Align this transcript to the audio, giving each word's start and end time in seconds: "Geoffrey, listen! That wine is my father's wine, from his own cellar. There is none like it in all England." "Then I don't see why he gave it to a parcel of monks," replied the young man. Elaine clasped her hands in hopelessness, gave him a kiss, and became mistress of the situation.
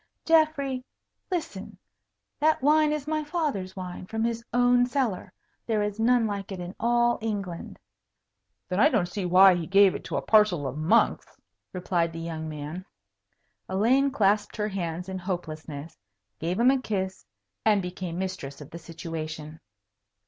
"Geoffrey, 0.25 0.83
listen! 1.29 1.77
That 2.39 2.63
wine 2.63 2.91
is 2.91 3.05
my 3.05 3.23
father's 3.23 3.75
wine, 3.75 4.07
from 4.07 4.23
his 4.23 4.43
own 4.51 4.87
cellar. 4.87 5.31
There 5.67 5.83
is 5.83 5.99
none 5.99 6.25
like 6.25 6.51
it 6.51 6.59
in 6.59 6.73
all 6.79 7.19
England." 7.21 7.77
"Then 8.67 8.79
I 8.79 8.89
don't 8.89 9.05
see 9.07 9.25
why 9.27 9.53
he 9.53 9.67
gave 9.67 9.93
it 9.93 10.03
to 10.05 10.17
a 10.17 10.21
parcel 10.23 10.65
of 10.65 10.75
monks," 10.75 11.37
replied 11.71 12.13
the 12.13 12.19
young 12.19 12.49
man. 12.49 12.83
Elaine 13.69 14.09
clasped 14.09 14.55
her 14.57 14.69
hands 14.69 15.07
in 15.07 15.19
hopelessness, 15.19 15.95
gave 16.39 16.59
him 16.59 16.71
a 16.71 16.81
kiss, 16.81 17.23
and 17.63 17.79
became 17.79 18.17
mistress 18.17 18.59
of 18.59 18.71
the 18.71 18.79
situation. 18.79 19.59